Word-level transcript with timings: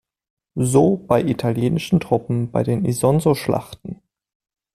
So 0.55 0.97
bei 0.97 1.21
italienischen 1.23 1.99
Truppen 1.99 2.49
bei 2.49 2.63
den 2.63 2.85
Isonzoschlachten. 2.85 4.01